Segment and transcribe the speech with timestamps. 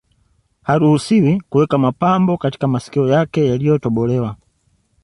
[0.63, 4.35] Haruhusiwi kuweka mapambo katika masikio yake yaliyotobolewa